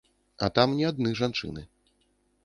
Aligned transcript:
А 0.45 0.47
там 0.55 0.71
не 0.79 0.87
адны 0.91 1.11
жанчыны. 1.19 1.63